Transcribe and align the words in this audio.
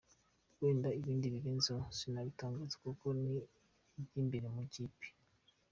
Wenda 0.59 0.89
ibindi 0.99 1.33
birenzeho 1.35 1.81
sinabitangaza 1.97 2.75
kuko 2.85 3.05
ni 3.21 3.35
iby’imbere 3.99 4.45
mu 4.53 4.59
ikipe. 4.67 5.05